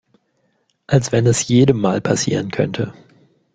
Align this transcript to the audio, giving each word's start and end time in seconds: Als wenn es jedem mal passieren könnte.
Als 0.87 1.11
wenn 1.11 1.27
es 1.27 1.47
jedem 1.47 1.79
mal 1.79 2.01
passieren 2.01 2.49
könnte. 2.49 2.91